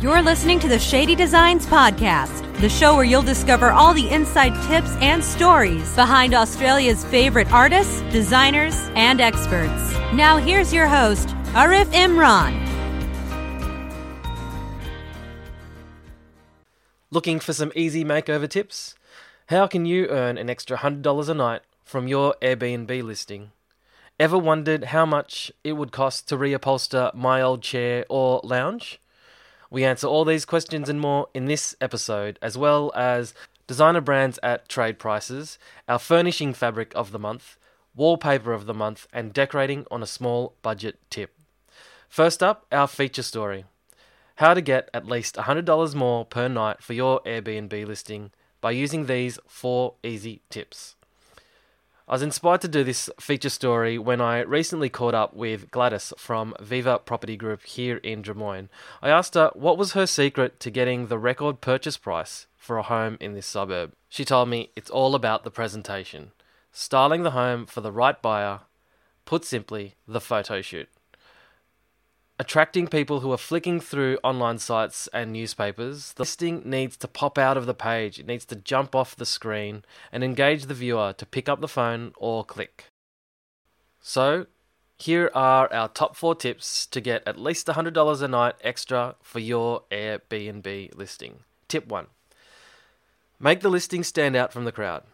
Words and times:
You're 0.00 0.22
listening 0.22 0.60
to 0.60 0.68
the 0.68 0.78
Shady 0.78 1.16
Designs 1.16 1.66
Podcast, 1.66 2.56
the 2.60 2.68
show 2.68 2.94
where 2.94 3.02
you'll 3.02 3.20
discover 3.20 3.72
all 3.72 3.92
the 3.92 4.08
inside 4.10 4.54
tips 4.68 4.94
and 5.00 5.24
stories 5.24 5.92
behind 5.96 6.34
Australia's 6.34 7.04
favorite 7.06 7.50
artists, 7.50 8.00
designers, 8.12 8.76
and 8.94 9.20
experts. 9.20 9.92
Now, 10.14 10.36
here's 10.36 10.72
your 10.72 10.86
host, 10.86 11.30
Arif 11.46 11.86
Imran. 11.86 12.64
Looking 17.10 17.40
for 17.40 17.52
some 17.52 17.72
easy 17.74 18.04
makeover 18.04 18.48
tips? 18.48 18.94
How 19.46 19.66
can 19.66 19.84
you 19.84 20.06
earn 20.10 20.38
an 20.38 20.48
extra 20.48 20.78
$100 20.78 21.28
a 21.28 21.34
night 21.34 21.62
from 21.82 22.06
your 22.06 22.36
Airbnb 22.40 23.02
listing? 23.02 23.50
Ever 24.20 24.38
wondered 24.38 24.84
how 24.84 25.04
much 25.04 25.50
it 25.64 25.72
would 25.72 25.90
cost 25.90 26.28
to 26.28 26.36
reupholster 26.36 27.12
my 27.14 27.42
old 27.42 27.62
chair 27.62 28.04
or 28.08 28.40
lounge? 28.44 29.00
We 29.70 29.84
answer 29.84 30.06
all 30.06 30.24
these 30.24 30.44
questions 30.44 30.88
and 30.88 31.00
more 31.00 31.28
in 31.34 31.46
this 31.46 31.76
episode, 31.80 32.38
as 32.40 32.56
well 32.56 32.90
as 32.94 33.34
designer 33.66 34.00
brands 34.00 34.38
at 34.42 34.68
trade 34.68 34.98
prices, 34.98 35.58
our 35.88 35.98
furnishing 35.98 36.54
fabric 36.54 36.92
of 36.94 37.12
the 37.12 37.18
month, 37.18 37.56
wallpaper 37.94 38.52
of 38.52 38.66
the 38.66 38.74
month, 38.74 39.06
and 39.12 39.32
decorating 39.32 39.86
on 39.90 40.02
a 40.02 40.06
small 40.06 40.54
budget 40.62 40.98
tip. 41.10 41.34
First 42.08 42.42
up, 42.42 42.66
our 42.72 42.86
feature 42.86 43.22
story 43.22 43.64
how 44.38 44.54
to 44.54 44.60
get 44.60 44.88
at 44.94 45.04
least 45.04 45.34
$100 45.34 45.94
more 45.96 46.24
per 46.24 46.46
night 46.46 46.80
for 46.80 46.92
your 46.92 47.20
Airbnb 47.22 47.84
listing 47.84 48.30
by 48.60 48.70
using 48.70 49.06
these 49.06 49.36
four 49.48 49.94
easy 50.04 50.42
tips. 50.48 50.94
I 52.08 52.12
was 52.12 52.22
inspired 52.22 52.62
to 52.62 52.68
do 52.68 52.84
this 52.84 53.10
feature 53.20 53.50
story 53.50 53.98
when 53.98 54.18
I 54.18 54.40
recently 54.40 54.88
caught 54.88 55.14
up 55.14 55.34
with 55.34 55.70
Gladys 55.70 56.14
from 56.16 56.54
Viva 56.58 56.98
Property 57.00 57.36
Group 57.36 57.62
here 57.64 57.98
in 57.98 58.22
Des 58.22 58.32
Moines. 58.32 58.70
I 59.02 59.10
asked 59.10 59.34
her 59.34 59.50
what 59.52 59.76
was 59.76 59.92
her 59.92 60.06
secret 60.06 60.58
to 60.60 60.70
getting 60.70 61.08
the 61.08 61.18
record 61.18 61.60
purchase 61.60 61.98
price 61.98 62.46
for 62.56 62.78
a 62.78 62.82
home 62.82 63.18
in 63.20 63.34
this 63.34 63.44
suburb. 63.44 63.92
She 64.08 64.24
told 64.24 64.48
me 64.48 64.70
it's 64.74 64.88
all 64.88 65.14
about 65.14 65.44
the 65.44 65.50
presentation, 65.50 66.32
styling 66.72 67.24
the 67.24 67.32
home 67.32 67.66
for 67.66 67.82
the 67.82 67.92
right 67.92 68.20
buyer, 68.22 68.60
put 69.26 69.44
simply, 69.44 69.96
the 70.06 70.22
photo 70.22 70.62
shoot 70.62 70.88
attracting 72.38 72.86
people 72.86 73.20
who 73.20 73.32
are 73.32 73.38
flicking 73.38 73.80
through 73.80 74.18
online 74.22 74.58
sites 74.58 75.08
and 75.12 75.32
newspapers. 75.32 76.12
The 76.12 76.22
listing 76.22 76.62
needs 76.64 76.96
to 76.98 77.08
pop 77.08 77.36
out 77.36 77.56
of 77.56 77.66
the 77.66 77.74
page, 77.74 78.18
it 78.18 78.26
needs 78.26 78.44
to 78.46 78.56
jump 78.56 78.94
off 78.94 79.16
the 79.16 79.26
screen 79.26 79.84
and 80.12 80.22
engage 80.22 80.66
the 80.66 80.74
viewer 80.74 81.12
to 81.14 81.26
pick 81.26 81.48
up 81.48 81.60
the 81.60 81.68
phone 81.68 82.12
or 82.16 82.44
click. 82.44 82.86
So, 84.00 84.46
here 84.96 85.30
are 85.34 85.72
our 85.72 85.88
top 85.88 86.16
four 86.16 86.34
tips 86.34 86.86
to 86.86 87.00
get 87.00 87.26
at 87.26 87.38
least 87.38 87.66
$100 87.66 88.22
a 88.22 88.28
night 88.28 88.54
extra 88.62 89.16
for 89.22 89.38
your 89.38 89.82
Airbnb 89.90 90.96
listing. 90.96 91.40
Tip 91.68 91.86
1 91.86 92.06
Make 93.40 93.60
the 93.60 93.68
listing 93.68 94.02
stand 94.02 94.34
out 94.34 94.52
from 94.52 94.64
the 94.64 94.72
crowd. 94.72 95.04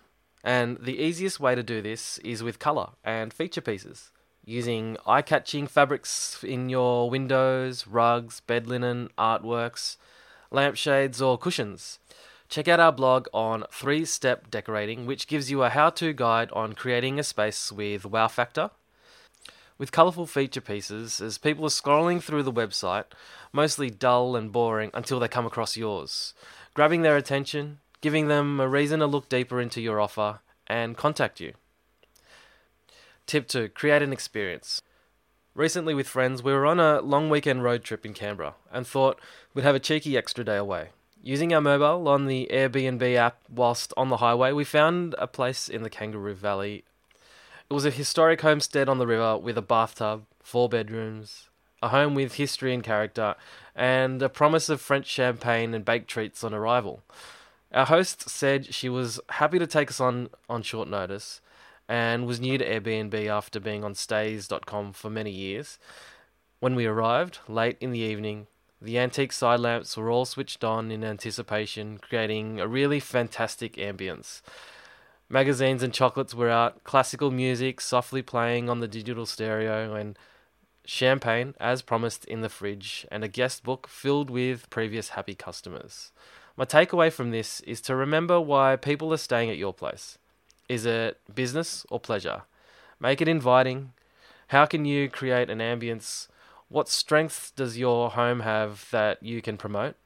And 0.42 0.78
the 0.78 0.98
easiest 0.98 1.40
way 1.40 1.54
to 1.54 1.62
do 1.62 1.80
this 1.80 2.18
is 2.18 2.42
with 2.42 2.58
colour 2.58 2.90
and 3.02 3.32
feature 3.32 3.62
pieces 3.62 4.10
using 4.44 4.96
eye 5.06 5.22
catching 5.22 5.66
fabrics 5.66 6.42
in 6.44 6.68
your 6.68 7.08
windows, 7.08 7.86
rugs, 7.86 8.40
bed 8.40 8.66
linen, 8.66 9.08
artworks, 9.16 9.96
lampshades, 10.50 11.20
or 11.22 11.38
cushions. 11.38 11.98
Check 12.48 12.68
out 12.68 12.80
our 12.80 12.92
blog 12.92 13.26
on 13.32 13.64
three 13.72 14.04
step 14.04 14.50
decorating, 14.50 15.06
which 15.06 15.26
gives 15.26 15.50
you 15.50 15.62
a 15.62 15.70
how 15.70 15.90
to 15.90 16.12
guide 16.12 16.50
on 16.52 16.74
creating 16.74 17.18
a 17.18 17.22
space 17.22 17.72
with 17.72 18.04
wow 18.04 18.28
factor. 18.28 18.70
With 19.76 19.90
colourful 19.90 20.26
feature 20.26 20.60
pieces, 20.60 21.20
as 21.20 21.36
people 21.36 21.64
are 21.64 21.68
scrolling 21.68 22.22
through 22.22 22.44
the 22.44 22.52
website, 22.52 23.06
mostly 23.52 23.90
dull 23.90 24.36
and 24.36 24.52
boring 24.52 24.90
until 24.94 25.18
they 25.18 25.26
come 25.26 25.46
across 25.46 25.76
yours, 25.76 26.32
grabbing 26.74 27.02
their 27.02 27.16
attention, 27.16 27.80
giving 28.00 28.28
them 28.28 28.60
a 28.60 28.68
reason 28.68 29.00
to 29.00 29.06
look 29.06 29.28
deeper 29.28 29.60
into 29.60 29.80
your 29.80 30.00
offer, 30.00 30.38
and 30.68 30.96
contact 30.96 31.40
you. 31.40 31.54
Tip 33.26 33.48
2 33.48 33.70
Create 33.70 34.02
an 34.02 34.12
experience. 34.12 34.82
Recently, 35.54 35.94
with 35.94 36.08
friends, 36.08 36.42
we 36.42 36.52
were 36.52 36.66
on 36.66 36.78
a 36.78 37.00
long 37.00 37.30
weekend 37.30 37.62
road 37.62 37.84
trip 37.84 38.04
in 38.04 38.12
Canberra 38.12 38.54
and 38.70 38.86
thought 38.86 39.20
we'd 39.54 39.64
have 39.64 39.74
a 39.74 39.80
cheeky 39.80 40.16
extra 40.16 40.44
day 40.44 40.56
away. 40.56 40.88
Using 41.22 41.54
our 41.54 41.60
mobile 41.60 42.06
on 42.08 42.26
the 42.26 42.50
Airbnb 42.52 43.14
app 43.14 43.38
whilst 43.48 43.94
on 43.96 44.10
the 44.10 44.18
highway, 44.18 44.52
we 44.52 44.64
found 44.64 45.14
a 45.16 45.26
place 45.26 45.68
in 45.70 45.82
the 45.82 45.88
Kangaroo 45.88 46.34
Valley. 46.34 46.84
It 47.70 47.72
was 47.72 47.86
a 47.86 47.90
historic 47.90 48.42
homestead 48.42 48.88
on 48.90 48.98
the 48.98 49.06
river 49.06 49.38
with 49.38 49.56
a 49.56 49.62
bathtub, 49.62 50.24
four 50.42 50.68
bedrooms, 50.68 51.48
a 51.82 51.88
home 51.88 52.14
with 52.14 52.34
history 52.34 52.74
and 52.74 52.84
character, 52.84 53.36
and 53.74 54.20
a 54.20 54.28
promise 54.28 54.68
of 54.68 54.82
French 54.82 55.06
champagne 55.06 55.72
and 55.72 55.84
baked 55.84 56.08
treats 56.08 56.44
on 56.44 56.52
arrival. 56.52 57.02
Our 57.72 57.86
host 57.86 58.28
said 58.28 58.74
she 58.74 58.90
was 58.90 59.18
happy 59.30 59.58
to 59.58 59.66
take 59.66 59.88
us 59.88 60.00
on 60.00 60.28
on 60.48 60.62
short 60.62 60.88
notice, 60.88 61.40
and 61.88 62.26
was 62.26 62.40
new 62.40 62.58
to 62.58 62.64
Airbnb 62.64 63.26
after 63.26 63.60
being 63.60 63.84
on 63.84 63.94
Stayz.com 63.94 64.92
for 64.92 65.10
many 65.10 65.30
years. 65.30 65.78
When 66.60 66.74
we 66.74 66.86
arrived, 66.86 67.40
late 67.48 67.76
in 67.80 67.90
the 67.90 67.98
evening, 67.98 68.46
the 68.80 68.98
antique 68.98 69.32
side 69.32 69.60
lamps 69.60 69.96
were 69.96 70.10
all 70.10 70.24
switched 70.24 70.64
on 70.64 70.90
in 70.90 71.04
anticipation, 71.04 71.98
creating 71.98 72.60
a 72.60 72.68
really 72.68 73.00
fantastic 73.00 73.74
ambience. 73.76 74.42
Magazines 75.28 75.82
and 75.82 75.92
chocolates 75.92 76.34
were 76.34 76.50
out, 76.50 76.84
classical 76.84 77.30
music 77.30 77.80
softly 77.80 78.22
playing 78.22 78.68
on 78.68 78.80
the 78.80 78.88
digital 78.88 79.26
stereo, 79.26 79.94
and 79.94 80.18
champagne, 80.84 81.54
as 81.58 81.82
promised, 81.82 82.24
in 82.26 82.42
the 82.42 82.48
fridge, 82.48 83.06
and 83.10 83.24
a 83.24 83.28
guest 83.28 83.62
book 83.62 83.88
filled 83.88 84.28
with 84.28 84.68
previous 84.68 85.10
happy 85.10 85.34
customers. 85.34 86.12
My 86.56 86.64
takeaway 86.64 87.10
from 87.10 87.30
this 87.30 87.60
is 87.60 87.80
to 87.82 87.96
remember 87.96 88.40
why 88.40 88.76
people 88.76 89.12
are 89.12 89.18
staying 89.18 89.50
at 89.50 89.56
your 89.56 89.72
place. 89.72 90.18
Is 90.68 90.86
it 90.86 91.20
business 91.34 91.86
or 91.90 92.00
pleasure? 92.00 92.42
Make 93.00 93.20
it 93.20 93.28
inviting. 93.28 93.92
How 94.48 94.66
can 94.66 94.84
you 94.84 95.08
create 95.08 95.50
an 95.50 95.58
ambience? 95.58 96.28
What 96.68 96.88
strengths 96.88 97.50
does 97.50 97.78
your 97.78 98.10
home 98.10 98.40
have 98.40 98.88
that 98.90 99.22
you 99.22 99.42
can 99.42 99.56
promote? 99.56 99.96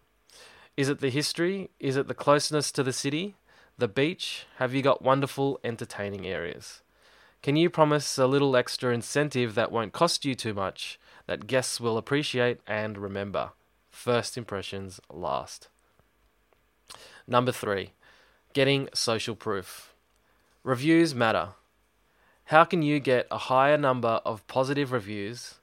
Is 0.77 0.89
it 0.89 1.01
the 1.01 1.11
history? 1.11 1.71
Is 1.81 1.97
it 1.97 2.09
the 2.09 2.15
closeness 2.15 2.71
to 2.73 2.83
the 2.83 2.93
city? 2.93 3.37
The 3.79 3.89
beach? 3.89 4.47
Have 4.57 4.75
you 4.75 4.83
got 4.83 5.03
wonderful 5.03 5.61
entertaining 5.63 6.27
areas? 6.27 6.83
Can 7.43 7.57
you 7.57 7.71
promise 7.71 8.19
a 8.19 8.27
little 8.27 8.57
extra 8.57 8.93
incentive 8.93 9.55
that 9.55 9.71
won't 9.71 9.93
cost 9.93 10.25
you 10.25 10.35
too 10.35 10.55
much, 10.55 10.99
that 11.27 11.47
guests 11.47 11.81
will 11.81 11.97
appreciate 11.97 12.59
and 12.67 12.99
remember? 12.99 13.51
First 13.91 14.37
impressions 14.37 15.01
last. 15.13 15.69
Number 17.27 17.53
three, 17.53 17.93
getting 18.53 18.89
social 18.93 19.37
proof. 19.37 19.88
Reviews 20.65 21.15
matter. 21.15 21.51
How 22.47 22.65
can 22.65 22.83
you 22.83 22.99
get 22.99 23.29
a 23.31 23.39
higher 23.39 23.79
number 23.79 24.21
of 24.25 24.45
positive 24.49 24.91
reviews? 24.91 25.55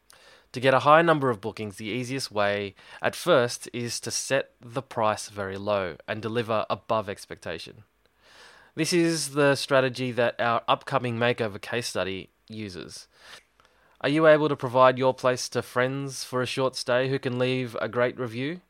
To 0.54 0.62
get 0.62 0.74
a 0.74 0.80
higher 0.80 1.04
number 1.04 1.30
of 1.30 1.42
bookings, 1.42 1.76
the 1.76 1.88
easiest 1.88 2.32
way 2.32 2.76
at 3.02 3.14
first 3.14 3.68
is 3.74 4.00
to 4.00 4.10
set 4.10 4.52
the 4.62 4.82
price 4.82 5.28
very 5.28 5.58
low 5.58 5.98
and 6.08 6.22
deliver 6.22 6.66
above 6.70 7.10
expectation. 7.10 7.84
This 8.76 8.94
is 8.94 9.32
the 9.32 9.56
strategy 9.56 10.14
that 10.14 10.40
our 10.40 10.62
upcoming 10.66 11.18
makeover 11.18 11.62
case 11.62 11.88
study 11.88 12.30
uses. 12.48 13.08
Are 14.00 14.10
you 14.10 14.28
able 14.28 14.48
to 14.48 14.56
provide 14.56 14.98
your 14.98 15.14
place 15.14 15.50
to 15.50 15.62
friends 15.62 16.24
for 16.24 16.42
a 16.42 16.48
short 16.48 16.78
stay 16.78 17.10
who 17.10 17.20
can 17.20 17.38
leave 17.38 17.76
a 17.82 17.90
great 17.90 18.18
review? 18.18 18.62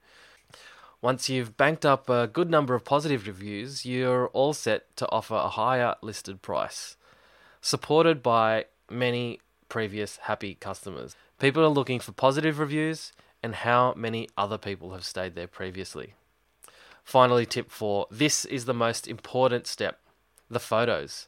Once 1.05 1.29
you've 1.29 1.55
banked 1.55 1.85
up 1.85 2.09
a 2.09 2.25
good 2.25 2.49
number 2.49 2.73
of 2.73 2.83
positive 2.83 3.27
reviews, 3.27 3.85
you're 3.85 4.25
all 4.29 4.53
set 4.53 4.83
to 4.95 5.07
offer 5.11 5.35
a 5.35 5.49
higher 5.49 5.93
listed 6.01 6.41
price, 6.41 6.97
supported 7.61 8.23
by 8.23 8.65
many 8.89 9.39
previous 9.69 10.17
happy 10.23 10.55
customers. 10.55 11.15
People 11.37 11.63
are 11.63 11.67
looking 11.67 11.99
for 11.99 12.11
positive 12.11 12.57
reviews 12.57 13.13
and 13.43 13.53
how 13.53 13.93
many 13.95 14.27
other 14.35 14.57
people 14.57 14.93
have 14.93 15.05
stayed 15.05 15.35
there 15.35 15.45
previously. 15.45 16.15
Finally, 17.03 17.45
tip 17.45 17.69
four 17.69 18.07
this 18.09 18.43
is 18.43 18.65
the 18.65 18.73
most 18.73 19.07
important 19.07 19.67
step 19.67 19.99
the 20.49 20.59
photos. 20.59 21.27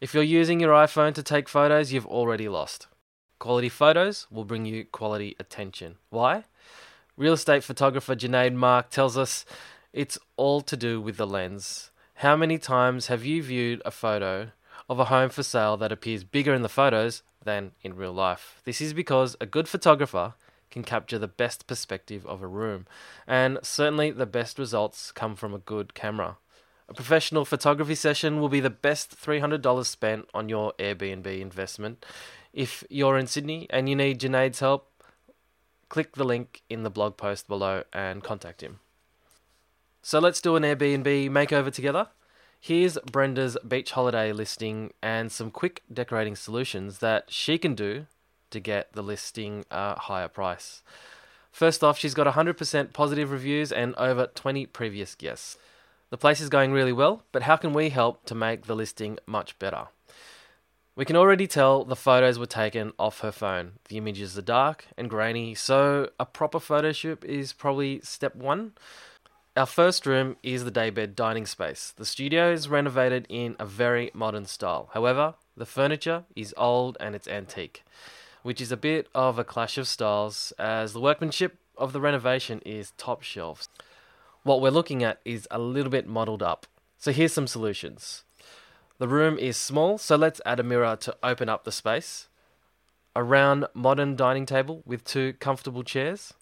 If 0.00 0.14
you're 0.14 0.22
using 0.22 0.60
your 0.60 0.72
iPhone 0.72 1.14
to 1.14 1.22
take 1.24 1.48
photos, 1.48 1.92
you've 1.92 2.06
already 2.06 2.48
lost. 2.48 2.86
Quality 3.40 3.70
photos 3.70 4.28
will 4.30 4.44
bring 4.44 4.66
you 4.66 4.84
quality 4.84 5.34
attention. 5.40 5.96
Why? 6.10 6.44
Real 7.18 7.32
estate 7.32 7.64
photographer 7.64 8.14
Junaid 8.14 8.52
Mark 8.52 8.90
tells 8.90 9.16
us 9.16 9.46
it's 9.90 10.18
all 10.36 10.60
to 10.60 10.76
do 10.76 11.00
with 11.00 11.16
the 11.16 11.26
lens. 11.26 11.90
How 12.16 12.36
many 12.36 12.58
times 12.58 13.06
have 13.06 13.24
you 13.24 13.42
viewed 13.42 13.80
a 13.86 13.90
photo 13.90 14.50
of 14.86 14.98
a 14.98 15.06
home 15.06 15.30
for 15.30 15.42
sale 15.42 15.78
that 15.78 15.92
appears 15.92 16.24
bigger 16.24 16.52
in 16.52 16.60
the 16.60 16.68
photos 16.68 17.22
than 17.42 17.72
in 17.80 17.96
real 17.96 18.12
life? 18.12 18.60
This 18.64 18.82
is 18.82 18.92
because 18.92 19.34
a 19.40 19.46
good 19.46 19.66
photographer 19.66 20.34
can 20.70 20.82
capture 20.82 21.18
the 21.18 21.26
best 21.26 21.66
perspective 21.66 22.26
of 22.26 22.42
a 22.42 22.46
room, 22.46 22.86
and 23.26 23.60
certainly 23.62 24.10
the 24.10 24.26
best 24.26 24.58
results 24.58 25.10
come 25.10 25.36
from 25.36 25.54
a 25.54 25.58
good 25.58 25.94
camera. 25.94 26.36
A 26.86 26.92
professional 26.92 27.46
photography 27.46 27.94
session 27.94 28.40
will 28.40 28.50
be 28.50 28.60
the 28.60 28.68
best 28.68 29.18
$300 29.18 29.86
spent 29.86 30.28
on 30.34 30.50
your 30.50 30.74
Airbnb 30.78 31.40
investment. 31.40 32.04
If 32.52 32.84
you're 32.90 33.16
in 33.16 33.26
Sydney 33.26 33.66
and 33.70 33.88
you 33.88 33.96
need 33.96 34.20
Junaid's 34.20 34.60
help, 34.60 34.90
click 35.88 36.16
the 36.16 36.24
link 36.24 36.62
in 36.68 36.82
the 36.82 36.90
blog 36.90 37.16
post 37.16 37.48
below 37.48 37.84
and 37.92 38.22
contact 38.22 38.62
him. 38.62 38.80
So 40.02 40.18
let's 40.18 40.40
do 40.40 40.56
an 40.56 40.62
Airbnb 40.62 41.30
makeover 41.30 41.72
together. 41.72 42.08
Here's 42.60 42.98
Brenda's 43.10 43.56
beach 43.66 43.92
holiday 43.92 44.32
listing 44.32 44.92
and 45.02 45.30
some 45.30 45.50
quick 45.50 45.82
decorating 45.92 46.36
solutions 46.36 46.98
that 46.98 47.24
she 47.28 47.58
can 47.58 47.74
do 47.74 48.06
to 48.50 48.60
get 48.60 48.92
the 48.92 49.02
listing 49.02 49.64
a 49.70 49.98
higher 49.98 50.28
price. 50.28 50.82
First 51.52 51.82
off, 51.82 51.98
she's 51.98 52.14
got 52.14 52.32
100% 52.32 52.92
positive 52.92 53.30
reviews 53.30 53.72
and 53.72 53.94
over 53.96 54.26
20 54.26 54.66
previous 54.66 55.14
guests. 55.14 55.56
The 56.10 56.18
place 56.18 56.40
is 56.40 56.48
going 56.48 56.72
really 56.72 56.92
well, 56.92 57.24
but 57.32 57.42
how 57.42 57.56
can 57.56 57.72
we 57.72 57.88
help 57.88 58.24
to 58.26 58.34
make 58.34 58.66
the 58.66 58.76
listing 58.76 59.18
much 59.26 59.58
better? 59.58 59.88
We 60.96 61.04
can 61.04 61.16
already 61.16 61.46
tell 61.46 61.84
the 61.84 61.94
photos 61.94 62.38
were 62.38 62.46
taken 62.46 62.94
off 62.98 63.20
her 63.20 63.30
phone. 63.30 63.72
The 63.90 63.98
images 63.98 64.38
are 64.38 64.42
dark 64.42 64.86
and 64.96 65.10
grainy, 65.10 65.54
so 65.54 66.08
a 66.18 66.24
proper 66.24 66.58
photo 66.58 66.90
shoot 66.92 67.22
is 67.22 67.52
probably 67.52 68.00
step 68.02 68.34
one. 68.34 68.72
Our 69.58 69.66
first 69.66 70.06
room 70.06 70.38
is 70.42 70.64
the 70.64 70.70
daybed 70.70 71.14
dining 71.14 71.44
space. 71.44 71.92
The 71.94 72.06
studio 72.06 72.50
is 72.50 72.70
renovated 72.70 73.26
in 73.28 73.56
a 73.58 73.66
very 73.66 74.10
modern 74.14 74.46
style. 74.46 74.88
However, 74.94 75.34
the 75.54 75.66
furniture 75.66 76.24
is 76.34 76.54
old 76.56 76.96
and 76.98 77.14
it's 77.14 77.28
antique, 77.28 77.84
which 78.42 78.62
is 78.62 78.72
a 78.72 78.76
bit 78.78 79.08
of 79.14 79.38
a 79.38 79.44
clash 79.44 79.76
of 79.76 79.86
styles 79.86 80.54
as 80.58 80.94
the 80.94 81.00
workmanship 81.00 81.58
of 81.76 81.92
the 81.92 82.00
renovation 82.00 82.62
is 82.64 82.94
top 82.96 83.22
shelves. 83.22 83.68
What 84.44 84.62
we're 84.62 84.70
looking 84.70 85.02
at 85.02 85.20
is 85.26 85.46
a 85.50 85.58
little 85.58 85.90
bit 85.90 86.06
modelled 86.08 86.42
up. 86.42 86.66
So 86.96 87.12
here's 87.12 87.34
some 87.34 87.46
solutions. 87.46 88.22
The 88.98 89.08
room 89.08 89.38
is 89.38 89.58
small, 89.58 89.98
so 89.98 90.16
let's 90.16 90.40
add 90.46 90.58
a 90.58 90.62
mirror 90.62 90.96
to 90.96 91.16
open 91.22 91.50
up 91.50 91.64
the 91.64 91.72
space. 91.72 92.28
A 93.14 93.22
round 93.22 93.66
modern 93.74 94.16
dining 94.16 94.46
table 94.46 94.82
with 94.86 95.04
two 95.04 95.34
comfortable 95.34 95.82
chairs. 95.82 96.32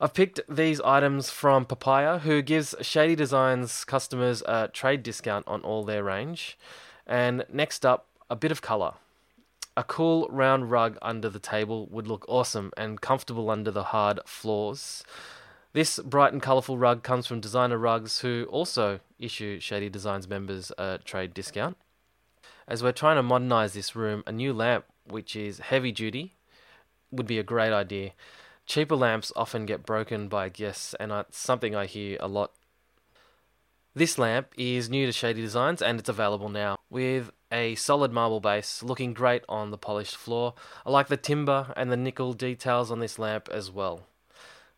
I've 0.00 0.14
picked 0.14 0.40
these 0.48 0.80
items 0.80 1.30
from 1.30 1.64
Papaya, 1.64 2.18
who 2.20 2.42
gives 2.42 2.74
Shady 2.80 3.14
Designs 3.14 3.84
customers 3.84 4.42
a 4.46 4.68
trade 4.68 5.04
discount 5.04 5.46
on 5.46 5.60
all 5.62 5.84
their 5.84 6.02
range. 6.02 6.58
And 7.06 7.44
next 7.52 7.86
up, 7.86 8.06
a 8.28 8.34
bit 8.34 8.50
of 8.50 8.60
colour. 8.60 8.94
A 9.76 9.84
cool 9.84 10.26
round 10.30 10.72
rug 10.72 10.98
under 11.00 11.28
the 11.28 11.38
table 11.38 11.86
would 11.92 12.08
look 12.08 12.24
awesome 12.28 12.72
and 12.76 13.00
comfortable 13.00 13.50
under 13.50 13.70
the 13.70 13.84
hard 13.84 14.18
floors. 14.26 15.04
This 15.78 16.00
bright 16.00 16.32
and 16.32 16.42
colourful 16.42 16.76
rug 16.76 17.04
comes 17.04 17.28
from 17.28 17.38
Designer 17.38 17.78
Rugs, 17.78 18.18
who 18.18 18.48
also 18.50 18.98
issue 19.16 19.60
Shady 19.60 19.88
Designs 19.88 20.26
members 20.26 20.72
a 20.76 20.98
trade 21.04 21.32
discount. 21.32 21.76
As 22.66 22.82
we're 22.82 22.90
trying 22.90 23.14
to 23.14 23.22
modernise 23.22 23.74
this 23.74 23.94
room, 23.94 24.24
a 24.26 24.32
new 24.32 24.52
lamp, 24.52 24.86
which 25.06 25.36
is 25.36 25.60
heavy 25.60 25.92
duty, 25.92 26.34
would 27.12 27.28
be 27.28 27.38
a 27.38 27.44
great 27.44 27.72
idea. 27.72 28.10
Cheaper 28.66 28.96
lamps 28.96 29.30
often 29.36 29.66
get 29.66 29.86
broken 29.86 30.26
by 30.26 30.48
guests, 30.48 30.94
and 30.98 31.12
it's 31.12 31.38
something 31.38 31.76
I 31.76 31.86
hear 31.86 32.16
a 32.18 32.26
lot. 32.26 32.50
This 33.94 34.18
lamp 34.18 34.48
is 34.56 34.90
new 34.90 35.06
to 35.06 35.12
Shady 35.12 35.42
Designs 35.42 35.80
and 35.80 36.00
it's 36.00 36.08
available 36.08 36.48
now 36.48 36.78
with 36.90 37.30
a 37.52 37.76
solid 37.76 38.12
marble 38.12 38.40
base 38.40 38.82
looking 38.82 39.14
great 39.14 39.44
on 39.48 39.70
the 39.70 39.78
polished 39.78 40.16
floor. 40.16 40.54
I 40.84 40.90
like 40.90 41.06
the 41.06 41.16
timber 41.16 41.72
and 41.76 41.92
the 41.92 41.96
nickel 41.96 42.32
details 42.32 42.90
on 42.90 42.98
this 42.98 43.16
lamp 43.16 43.48
as 43.52 43.70
well. 43.70 44.08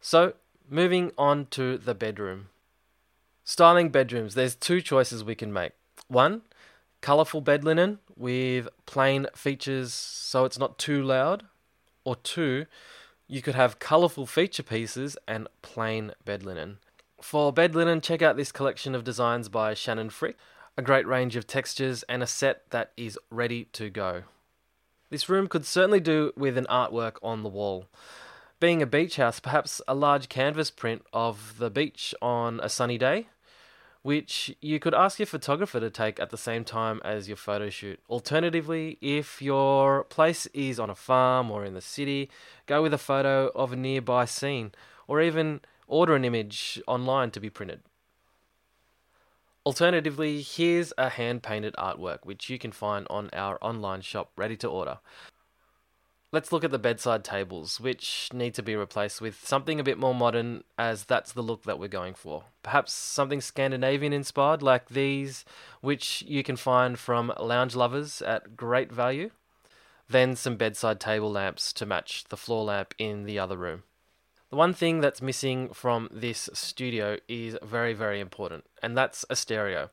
So, 0.03 0.35
Moving 0.73 1.11
on 1.19 1.47
to 1.47 1.79
the 1.79 1.97
bedroom. 1.97 2.47
Styling 3.43 3.89
bedrooms, 3.89 4.35
there's 4.37 4.55
two 4.55 4.81
choices 4.81 5.25
we 5.25 5.35
can 5.35 5.53
make. 5.53 5.73
One, 6.07 6.43
colourful 7.01 7.41
bed 7.41 7.65
linen 7.65 7.99
with 8.17 8.69
plain 8.87 9.27
features 9.35 9.93
so 9.93 10.45
it's 10.45 10.61
not 10.61 10.79
too 10.79 11.03
loud. 11.03 11.43
Or 12.05 12.15
two, 12.15 12.67
you 13.27 13.43
could 13.43 13.57
have 13.57 13.81
colourful 13.81 14.27
feature 14.27 14.63
pieces 14.63 15.17
and 15.27 15.49
plain 15.61 16.13
bed 16.25 16.45
linen. 16.45 16.79
For 17.21 17.53
bed 17.53 17.75
linen, 17.75 18.01
check 18.01 18.23
out 18.23 18.37
this 18.37 18.53
collection 18.53 18.95
of 18.95 19.03
designs 19.03 19.49
by 19.49 19.75
Shannon 19.75 20.09
Frick. 20.09 20.37
A 20.77 20.83
great 20.83 21.07
range 21.07 21.35
of 21.35 21.49
textures 21.49 22.05
and 22.05 22.23
a 22.23 22.29
set 22.29 22.71
that 22.71 22.93
is 22.97 23.19
ready 23.29 23.65
to 23.73 23.91
go. 23.91 24.23
This 25.11 25.29
room 25.29 25.49
could 25.49 25.67
certainly 25.67 25.99
do 25.99 26.33
with 26.37 26.57
an 26.57 26.67
artwork 26.71 27.17
on 27.25 27.43
the 27.43 27.49
wall. 27.49 27.87
Being 28.61 28.83
a 28.83 28.87
beach 28.87 29.17
house, 29.17 29.41
perhaps 29.41 29.81
a 29.89 29.95
large 29.95 30.29
canvas 30.29 30.71
print 30.71 31.01
of 31.15 31.55
the 31.57 31.71
beach 31.71 32.15
on 32.21 32.61
a 32.63 32.69
sunny 32.69 32.99
day, 32.99 33.29
which 34.03 34.55
you 34.61 34.79
could 34.79 34.93
ask 34.93 35.19
your 35.19 35.25
photographer 35.25 35.81
to 35.81 35.89
take 35.89 36.21
at 36.21 36.29
the 36.29 36.37
same 36.37 36.63
time 36.63 37.01
as 37.03 37.27
your 37.27 37.39
photo 37.39 37.71
shoot. 37.71 37.99
Alternatively, 38.11 38.99
if 39.01 39.41
your 39.41 40.05
place 40.05 40.45
is 40.53 40.79
on 40.79 40.91
a 40.91 40.95
farm 40.95 41.51
or 41.51 41.65
in 41.65 41.73
the 41.73 41.81
city, 41.81 42.29
go 42.67 42.83
with 42.83 42.93
a 42.93 42.99
photo 42.99 43.49
of 43.55 43.73
a 43.73 43.77
nearby 43.77 44.27
scene, 44.27 44.73
or 45.09 45.23
even 45.23 45.63
order 45.87 46.15
an 46.15 46.27
image 46.27 46.83
online 46.87 47.31
to 47.31 47.41
be 47.41 47.49
printed. 47.49 47.81
Alternatively, 49.65 50.43
here's 50.43 50.93
a 50.99 51.09
hand 51.09 51.43
painted 51.43 51.75
artwork 51.79 52.19
which 52.25 52.51
you 52.51 52.59
can 52.59 52.73
find 52.73 53.07
on 53.09 53.31
our 53.33 53.59
online 53.63 54.03
shop 54.03 54.33
ready 54.37 54.57
to 54.59 54.69
order. 54.69 54.99
Let's 56.33 56.53
look 56.53 56.63
at 56.63 56.71
the 56.71 56.79
bedside 56.79 57.25
tables, 57.25 57.81
which 57.81 58.29
need 58.33 58.55
to 58.55 58.63
be 58.63 58.77
replaced 58.77 59.21
with 59.21 59.45
something 59.45 59.81
a 59.81 59.85
bit 59.85 59.99
more 59.99 60.15
modern, 60.15 60.63
as 60.79 61.05
that's 61.05 61.33
the 61.33 61.43
look 61.43 61.65
that 61.65 61.81
we're 61.81 61.89
going 61.89 62.15
for. 62.15 62.45
Perhaps 62.63 62.93
something 62.93 63.41
Scandinavian 63.41 64.13
inspired, 64.13 64.63
like 64.63 64.91
these, 64.91 65.45
which 65.81 66.23
you 66.29 66.45
can 66.45 66.55
find 66.55 67.01
from 67.01 67.33
Lounge 67.41 67.75
Lovers 67.75 68.23
at 68.23 68.57
great 68.57 68.93
value. 68.93 69.31
Then 70.09 70.37
some 70.37 70.57
bedside 70.57 71.01
table 71.01 71.33
lamps 71.33 71.73
to 71.73 71.87
match 71.87 72.25
the 72.29 72.37
floor 72.37 72.65
lamp 72.65 72.95
in 72.97 73.25
the 73.25 73.41
other 73.41 73.57
room. 73.57 73.83
The 74.51 74.57
one 74.57 74.73
thing 74.73 75.01
that's 75.01 75.21
missing 75.21 75.71
from 75.73 76.09
this 76.13 76.49
studio 76.53 77.19
is 77.27 77.57
very, 77.61 77.93
very 77.93 78.21
important, 78.21 78.67
and 78.81 78.97
that's 78.97 79.25
a 79.29 79.35
stereo. 79.35 79.91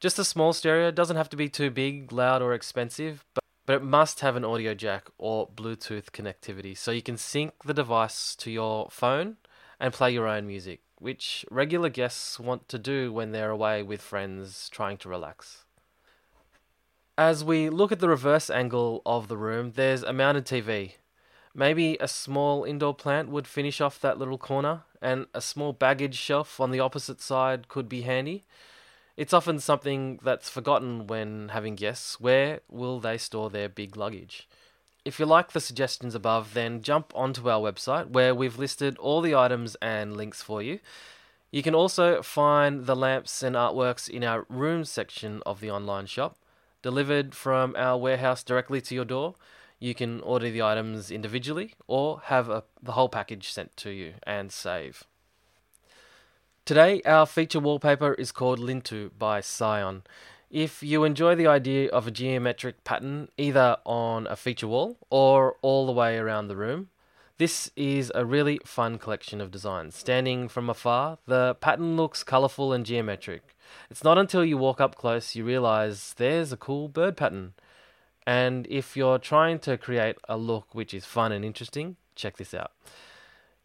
Just 0.00 0.18
a 0.18 0.24
small 0.24 0.52
stereo 0.52 0.90
doesn't 0.90 1.16
have 1.16 1.30
to 1.30 1.36
be 1.36 1.48
too 1.48 1.70
big, 1.70 2.12
loud, 2.12 2.42
or 2.42 2.52
expensive, 2.52 3.24
but 3.34 3.41
but 3.66 3.76
it 3.76 3.82
must 3.82 4.20
have 4.20 4.36
an 4.36 4.44
audio 4.44 4.74
jack 4.74 5.08
or 5.18 5.48
Bluetooth 5.48 6.10
connectivity 6.10 6.76
so 6.76 6.90
you 6.90 7.02
can 7.02 7.16
sync 7.16 7.52
the 7.64 7.74
device 7.74 8.34
to 8.36 8.50
your 8.50 8.88
phone 8.90 9.36
and 9.78 9.92
play 9.92 10.12
your 10.12 10.26
own 10.26 10.46
music, 10.46 10.80
which 10.98 11.44
regular 11.50 11.88
guests 11.88 12.38
want 12.40 12.68
to 12.68 12.78
do 12.78 13.12
when 13.12 13.32
they're 13.32 13.50
away 13.50 13.82
with 13.82 14.00
friends 14.00 14.68
trying 14.70 14.96
to 14.96 15.08
relax. 15.08 15.64
As 17.18 17.44
we 17.44 17.68
look 17.68 17.92
at 17.92 18.00
the 18.00 18.08
reverse 18.08 18.48
angle 18.48 19.02
of 19.04 19.28
the 19.28 19.36
room, 19.36 19.72
there's 19.74 20.02
a 20.02 20.12
mounted 20.12 20.46
TV. 20.46 20.94
Maybe 21.54 21.98
a 22.00 22.08
small 22.08 22.64
indoor 22.64 22.94
plant 22.94 23.28
would 23.28 23.46
finish 23.46 23.80
off 23.80 24.00
that 24.00 24.18
little 24.18 24.38
corner, 24.38 24.84
and 25.02 25.26
a 25.34 25.42
small 25.42 25.72
baggage 25.72 26.16
shelf 26.16 26.58
on 26.58 26.70
the 26.70 26.80
opposite 26.80 27.20
side 27.20 27.68
could 27.68 27.88
be 27.88 28.02
handy. 28.02 28.44
It's 29.16 29.34
often 29.34 29.58
something 29.58 30.20
that's 30.22 30.48
forgotten 30.48 31.06
when 31.06 31.50
having 31.50 31.74
guests. 31.74 32.18
Where 32.18 32.60
will 32.70 32.98
they 32.98 33.18
store 33.18 33.50
their 33.50 33.68
big 33.68 33.96
luggage? 33.96 34.48
If 35.04 35.18
you 35.18 35.26
like 35.26 35.52
the 35.52 35.60
suggestions 35.60 36.14
above, 36.14 36.54
then 36.54 36.80
jump 36.80 37.12
onto 37.14 37.50
our 37.50 37.60
website 37.60 38.10
where 38.10 38.34
we've 38.34 38.58
listed 38.58 38.96
all 38.98 39.20
the 39.20 39.34
items 39.34 39.76
and 39.82 40.16
links 40.16 40.42
for 40.42 40.62
you. 40.62 40.78
You 41.50 41.62
can 41.62 41.74
also 41.74 42.22
find 42.22 42.86
the 42.86 42.96
lamps 42.96 43.42
and 43.42 43.54
artworks 43.54 44.08
in 44.08 44.24
our 44.24 44.46
rooms 44.48 44.88
section 44.88 45.42
of 45.44 45.60
the 45.60 45.70
online 45.70 46.06
shop, 46.06 46.38
delivered 46.80 47.34
from 47.34 47.74
our 47.76 47.98
warehouse 47.98 48.42
directly 48.42 48.80
to 48.80 48.94
your 48.94 49.04
door. 49.04 49.34
You 49.78 49.94
can 49.94 50.20
order 50.20 50.50
the 50.50 50.62
items 50.62 51.10
individually 51.10 51.74
or 51.86 52.22
have 52.26 52.48
a, 52.48 52.62
the 52.80 52.92
whole 52.92 53.10
package 53.10 53.52
sent 53.52 53.76
to 53.78 53.90
you 53.90 54.14
and 54.22 54.50
save. 54.50 55.04
Today, 56.64 57.02
our 57.04 57.26
feature 57.26 57.58
wallpaper 57.58 58.14
is 58.14 58.30
called 58.30 58.60
Lintu 58.60 59.10
by 59.18 59.40
Scion. 59.40 60.04
If 60.48 60.80
you 60.80 61.02
enjoy 61.02 61.34
the 61.34 61.48
idea 61.48 61.90
of 61.90 62.06
a 62.06 62.12
geometric 62.12 62.84
pattern 62.84 63.30
either 63.36 63.78
on 63.84 64.28
a 64.28 64.36
feature 64.36 64.68
wall 64.68 64.96
or 65.10 65.56
all 65.60 65.86
the 65.86 65.92
way 65.92 66.16
around 66.18 66.46
the 66.46 66.56
room, 66.56 66.90
this 67.36 67.72
is 67.74 68.12
a 68.14 68.24
really 68.24 68.60
fun 68.64 68.98
collection 68.98 69.40
of 69.40 69.50
designs. 69.50 69.96
Standing 69.96 70.48
from 70.48 70.70
afar, 70.70 71.18
the 71.26 71.56
pattern 71.56 71.96
looks 71.96 72.22
colourful 72.22 72.72
and 72.72 72.86
geometric. 72.86 73.56
It's 73.90 74.04
not 74.04 74.16
until 74.16 74.44
you 74.44 74.56
walk 74.56 74.80
up 74.80 74.94
close 74.94 75.34
you 75.34 75.44
realise 75.44 76.12
there's 76.12 76.52
a 76.52 76.56
cool 76.56 76.86
bird 76.86 77.16
pattern. 77.16 77.54
And 78.24 78.68
if 78.70 78.96
you're 78.96 79.18
trying 79.18 79.58
to 79.60 79.76
create 79.76 80.14
a 80.28 80.36
look 80.36 80.76
which 80.76 80.94
is 80.94 81.04
fun 81.06 81.32
and 81.32 81.44
interesting, 81.44 81.96
check 82.14 82.36
this 82.36 82.54
out. 82.54 82.70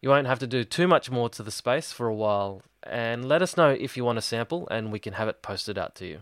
You 0.02 0.10
won't 0.10 0.28
have 0.28 0.40
to 0.40 0.48
do 0.48 0.64
too 0.64 0.88
much 0.88 1.10
more 1.10 1.30
to 1.30 1.44
the 1.44 1.52
space 1.52 1.92
for 1.92 2.08
a 2.08 2.14
while, 2.14 2.62
and 2.84 3.28
let 3.28 3.42
us 3.42 3.58
know 3.58 3.70
if 3.70 3.98
you 3.98 4.06
want 4.06 4.20
a 4.20 4.22
sample 4.22 4.68
and 4.70 4.92
we 4.92 5.00
can 5.00 5.14
have 5.14 5.28
it 5.28 5.42
posted 5.42 5.78
out 5.78 5.96
to 5.96 6.06
you. 6.06 6.20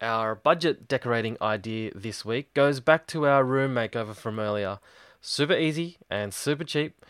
Our 0.00 0.34
budget 0.34 0.86
decorating 0.86 1.38
idea 1.40 1.90
this 1.94 2.24
week 2.24 2.52
goes 2.52 2.80
back 2.80 3.06
to 3.08 3.26
our 3.26 3.42
room 3.42 3.74
makeover 3.74 4.14
from 4.14 4.38
earlier. 4.38 4.80
Super 5.22 5.54
easy 5.54 5.96
and 6.10 6.34
super 6.34 6.64
cheap. 6.64 7.04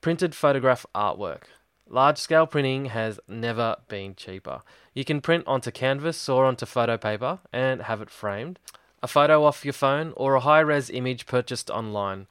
Printed 0.00 0.34
photograph 0.34 0.86
artwork. 0.94 1.44
Large 1.88 2.18
scale 2.18 2.46
printing 2.46 2.86
has 2.86 3.18
never 3.26 3.76
been 3.88 4.14
cheaper. 4.14 4.62
You 4.94 5.04
can 5.04 5.20
print 5.20 5.44
onto 5.46 5.70
canvas 5.72 6.28
or 6.28 6.44
onto 6.44 6.66
photo 6.66 6.96
paper 6.96 7.40
and 7.52 7.82
have 7.82 8.00
it 8.00 8.10
framed. 8.10 8.60
A 9.02 9.08
photo 9.08 9.44
off 9.44 9.64
your 9.64 9.74
phone 9.74 10.12
or 10.16 10.34
a 10.34 10.40
high 10.40 10.60
res 10.60 10.88
image 10.88 11.26
purchased 11.26 11.68
online. 11.68 12.26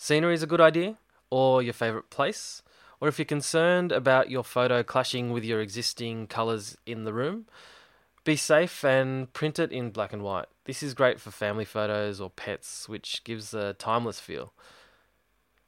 Scenery 0.00 0.32
is 0.32 0.44
a 0.44 0.46
good 0.46 0.60
idea, 0.60 0.96
or 1.28 1.60
your 1.60 1.72
favourite 1.72 2.08
place, 2.08 2.62
or 3.00 3.08
if 3.08 3.18
you're 3.18 3.26
concerned 3.26 3.90
about 3.90 4.30
your 4.30 4.44
photo 4.44 4.84
clashing 4.84 5.32
with 5.32 5.44
your 5.44 5.60
existing 5.60 6.28
colours 6.28 6.78
in 6.86 7.02
the 7.02 7.12
room, 7.12 7.46
be 8.22 8.36
safe 8.36 8.84
and 8.84 9.32
print 9.32 9.58
it 9.58 9.72
in 9.72 9.90
black 9.90 10.12
and 10.12 10.22
white. 10.22 10.46
This 10.66 10.84
is 10.84 10.94
great 10.94 11.20
for 11.20 11.32
family 11.32 11.64
photos 11.64 12.20
or 12.20 12.30
pets, 12.30 12.88
which 12.88 13.24
gives 13.24 13.52
a 13.52 13.74
timeless 13.74 14.20
feel. 14.20 14.52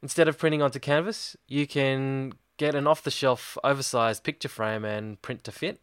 Instead 0.00 0.28
of 0.28 0.38
printing 0.38 0.62
onto 0.62 0.78
canvas, 0.78 1.36
you 1.48 1.66
can 1.66 2.34
get 2.56 2.76
an 2.76 2.86
off 2.86 3.02
the 3.02 3.10
shelf, 3.10 3.58
oversized 3.64 4.22
picture 4.22 4.48
frame 4.48 4.84
and 4.84 5.20
print 5.22 5.42
to 5.42 5.52
fit. 5.52 5.80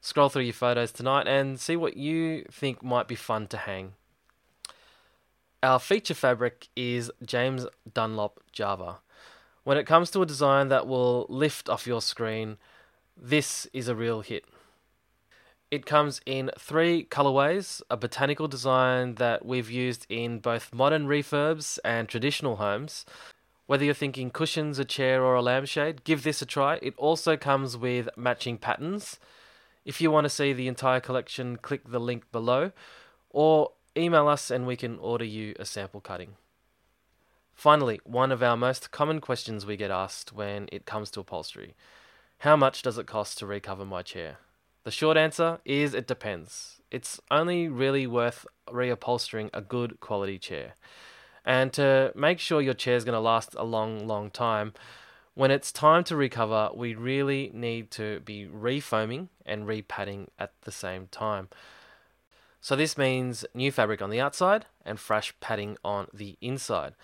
Scroll 0.00 0.28
through 0.28 0.42
your 0.42 0.52
photos 0.52 0.90
tonight 0.90 1.28
and 1.28 1.60
see 1.60 1.76
what 1.76 1.96
you 1.96 2.44
think 2.50 2.82
might 2.82 3.06
be 3.06 3.14
fun 3.14 3.46
to 3.48 3.56
hang. 3.56 3.92
Our 5.60 5.80
feature 5.80 6.14
fabric 6.14 6.68
is 6.76 7.10
James 7.26 7.66
Dunlop 7.92 8.40
Java. 8.52 9.00
When 9.64 9.76
it 9.76 9.86
comes 9.86 10.08
to 10.12 10.22
a 10.22 10.26
design 10.26 10.68
that 10.68 10.86
will 10.86 11.26
lift 11.28 11.68
off 11.68 11.84
your 11.84 12.00
screen, 12.00 12.58
this 13.20 13.66
is 13.72 13.88
a 13.88 13.96
real 13.96 14.20
hit. 14.20 14.44
It 15.72 15.84
comes 15.84 16.20
in 16.24 16.52
three 16.56 17.02
colorways 17.10 17.82
a 17.90 17.96
botanical 17.96 18.46
design 18.46 19.16
that 19.16 19.44
we've 19.44 19.68
used 19.68 20.06
in 20.08 20.38
both 20.38 20.72
modern 20.72 21.08
refurbs 21.08 21.80
and 21.84 22.08
traditional 22.08 22.56
homes. 22.56 23.04
Whether 23.66 23.84
you're 23.84 23.94
thinking 23.94 24.30
cushions, 24.30 24.78
a 24.78 24.84
chair, 24.84 25.24
or 25.24 25.34
a 25.34 25.42
lampshade, 25.42 26.04
give 26.04 26.22
this 26.22 26.40
a 26.40 26.46
try. 26.46 26.78
It 26.82 26.94
also 26.96 27.36
comes 27.36 27.76
with 27.76 28.08
matching 28.16 28.58
patterns. 28.58 29.18
If 29.84 30.00
you 30.00 30.12
want 30.12 30.24
to 30.24 30.30
see 30.30 30.52
the 30.52 30.68
entire 30.68 31.00
collection, 31.00 31.56
click 31.56 31.90
the 31.90 31.98
link 31.98 32.30
below 32.30 32.70
or 33.30 33.72
email 33.98 34.28
us 34.28 34.50
and 34.50 34.66
we 34.66 34.76
can 34.76 34.98
order 34.98 35.24
you 35.24 35.54
a 35.58 35.64
sample 35.64 36.00
cutting. 36.00 36.36
Finally, 37.54 38.00
one 38.04 38.30
of 38.30 38.42
our 38.42 38.56
most 38.56 38.92
common 38.92 39.20
questions 39.20 39.66
we 39.66 39.76
get 39.76 39.90
asked 39.90 40.32
when 40.32 40.68
it 40.70 40.86
comes 40.86 41.10
to 41.10 41.20
upholstery 41.20 41.74
How 42.38 42.56
much 42.56 42.82
does 42.82 42.98
it 42.98 43.06
cost 43.06 43.38
to 43.38 43.46
recover 43.46 43.84
my 43.84 44.02
chair? 44.02 44.38
The 44.84 44.92
short 44.92 45.16
answer 45.16 45.58
is 45.64 45.92
it 45.92 46.06
depends. 46.06 46.80
It's 46.90 47.20
only 47.30 47.68
really 47.68 48.06
worth 48.06 48.46
reupholstering 48.68 49.50
a 49.52 49.60
good 49.60 50.00
quality 50.00 50.38
chair. 50.38 50.74
And 51.44 51.72
to 51.72 52.12
make 52.14 52.38
sure 52.38 52.60
your 52.60 52.74
chair 52.74 52.96
is 52.96 53.04
going 53.04 53.14
to 53.14 53.20
last 53.20 53.54
a 53.58 53.64
long, 53.64 54.06
long 54.06 54.30
time, 54.30 54.72
when 55.34 55.50
it's 55.50 55.72
time 55.72 56.04
to 56.04 56.16
recover, 56.16 56.70
we 56.74 56.94
really 56.94 57.50
need 57.54 57.90
to 57.92 58.20
be 58.20 58.46
refoaming 58.46 59.28
and 59.44 59.66
repadding 59.66 60.28
at 60.38 60.52
the 60.62 60.72
same 60.72 61.08
time. 61.08 61.48
So 62.60 62.76
this 62.76 62.98
means 62.98 63.44
new 63.54 63.70
fabric 63.70 64.02
on 64.02 64.10
the 64.10 64.20
outside 64.20 64.66
and 64.84 64.98
fresh 64.98 65.34
padding 65.40 65.76
on 65.84 66.08
the 66.12 66.36
inside. 66.40 66.94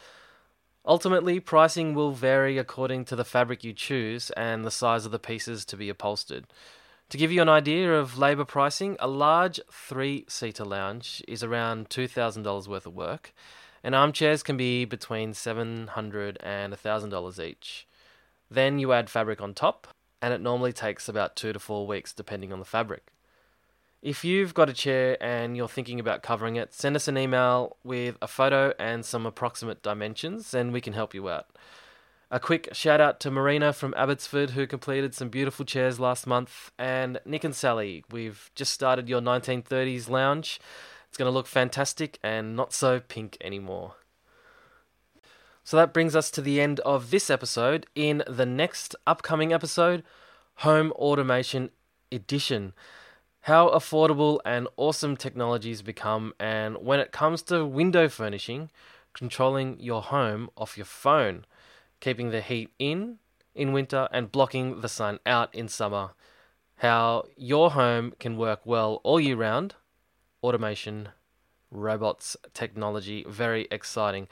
Ultimately, 0.87 1.40
pricing 1.40 1.94
will 1.94 2.12
vary 2.12 2.58
according 2.58 3.06
to 3.06 3.16
the 3.16 3.25
fabric 3.25 3.64
you 3.64 3.73
choose 3.73 4.30
and 4.30 4.64
the 4.64 4.70
size 4.70 5.06
of 5.06 5.12
the 5.12 5.18
pieces 5.18 5.64
to 5.66 5.76
be 5.76 5.88
upholstered. 5.88 6.46
To 7.11 7.18
give 7.18 7.32
you 7.32 7.40
an 7.40 7.49
idea 7.49 7.94
of 7.94 8.18
labour 8.18 8.44
pricing, 8.44 8.96
a 8.99 9.06
large 9.06 9.61
three 9.70 10.25
seater 10.28 10.64
lounge 10.64 11.23
is 11.28 11.42
around 11.42 11.88
$2,000 11.88 12.68
worth 12.68 12.87
of 12.87 12.94
work, 12.94 13.32
and 13.82 13.94
armchairs 13.94 14.42
can 14.42 14.56
be 14.56 14.84
between 14.84 15.32
700 15.32 16.38
and 16.42 16.75
$1,000 16.75 17.44
each. 17.44 17.87
Then 18.50 18.78
you 18.78 18.92
add 18.92 19.08
fabric 19.08 19.40
on 19.40 19.54
top, 19.54 19.88
and 20.20 20.34
it 20.34 20.40
normally 20.40 20.73
takes 20.73 21.08
about 21.08 21.37
two 21.37 21.52
to 21.52 21.58
four 21.58 21.87
weeks 21.87 22.12
depending 22.12 22.52
on 22.52 22.58
the 22.58 22.64
fabric. 22.64 23.12
If 24.04 24.23
you've 24.23 24.52
got 24.52 24.68
a 24.68 24.75
chair 24.75 25.16
and 25.18 25.56
you're 25.56 25.66
thinking 25.66 25.99
about 25.99 26.23
covering 26.23 26.56
it, 26.56 26.75
send 26.75 26.94
us 26.94 27.08
an 27.08 27.16
email 27.16 27.78
with 27.82 28.18
a 28.20 28.28
photo 28.28 28.75
and 28.78 29.02
some 29.02 29.25
approximate 29.25 29.82
dimensions, 29.82 30.52
and 30.52 30.75
we 30.75 30.82
can 30.82 30.92
help 30.92 31.14
you 31.14 31.30
out. 31.30 31.46
A 32.30 32.38
quick 32.38 32.68
shout 32.73 33.00
out 33.00 33.18
to 33.20 33.30
Marina 33.30 33.73
from 33.73 33.94
Abbotsford, 33.96 34.50
who 34.50 34.66
completed 34.66 35.14
some 35.14 35.30
beautiful 35.30 35.64
chairs 35.64 35.99
last 35.99 36.26
month, 36.26 36.70
and 36.78 37.18
Nick 37.25 37.44
and 37.44 37.54
Sally. 37.54 38.04
We've 38.11 38.50
just 38.54 38.75
started 38.75 39.08
your 39.08 39.23
1930s 39.23 40.11
lounge. 40.11 40.61
It's 41.08 41.16
going 41.16 41.30
to 41.30 41.34
look 41.34 41.46
fantastic 41.46 42.18
and 42.23 42.54
not 42.54 42.75
so 42.75 43.00
pink 43.00 43.38
anymore. 43.40 43.94
So 45.62 45.78
that 45.78 45.94
brings 45.94 46.14
us 46.14 46.30
to 46.32 46.42
the 46.42 46.61
end 46.61 46.78
of 46.80 47.11
this 47.11 47.30
episode. 47.30 47.87
In 47.94 48.23
the 48.28 48.44
next 48.44 48.94
upcoming 49.06 49.54
episode, 49.54 50.02
Home 50.56 50.92
Automation 50.92 51.70
Edition 52.12 52.75
how 53.45 53.69
affordable 53.69 54.41
and 54.47 54.67
awesome 54.79 55.19
technologies 55.19 55.83
become, 55.83 56.33
and 56.41 56.79
when 56.79 56.99
it 56.99 57.13
comes 57.13 57.43
to 57.43 57.63
window 57.63 58.09
furnishing, 58.09 58.71
controlling 59.13 59.79
your 59.79 60.01
home 60.01 60.49
off 60.57 60.79
your 60.79 60.87
phone, 60.87 61.45
keeping 62.01 62.31
the 62.31 62.41
heat 62.41 62.71
in 62.79 63.19
in 63.55 63.75
winter 63.75 64.09
and 64.11 64.33
blocking 64.33 64.81
the 64.81 64.89
sun 64.89 65.19
out 65.27 65.55
in 65.55 65.69
summer. 65.69 66.13
How 66.77 67.25
your 67.37 67.73
home 67.73 68.15
can 68.19 68.39
work 68.39 68.61
well 68.65 69.03
all 69.05 69.21
year 69.21 69.37
round. 69.37 69.75
Automation, 70.43 71.11
robots, 71.71 72.39
technology, 72.55 73.27
very 73.29 73.69
exciting. 73.71 74.27